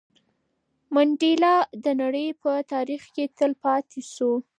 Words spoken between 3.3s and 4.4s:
تل پاتې شو.